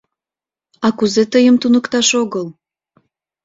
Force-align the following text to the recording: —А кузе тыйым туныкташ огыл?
—А 0.85 0.87
кузе 0.97 1.23
тыйым 1.33 1.55
туныкташ 1.61 2.09
огыл? 2.21 2.47